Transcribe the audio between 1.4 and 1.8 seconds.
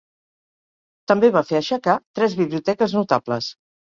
fer